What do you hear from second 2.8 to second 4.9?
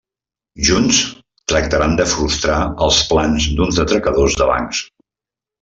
els plans d'uns atracadors de bancs.